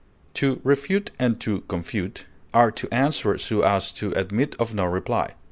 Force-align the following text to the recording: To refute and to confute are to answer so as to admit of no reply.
To 0.33 0.59
refute 0.63 1.11
and 1.19 1.39
to 1.41 1.61
confute 1.67 2.25
are 2.55 2.71
to 2.71 2.91
answer 2.91 3.37
so 3.37 3.61
as 3.61 3.91
to 3.91 4.11
admit 4.13 4.55
of 4.59 4.73
no 4.73 4.85
reply. 4.85 5.35